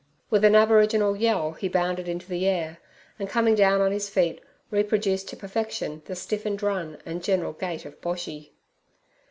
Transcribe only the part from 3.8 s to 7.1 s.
on his feet reproduced to perfection the stiffened run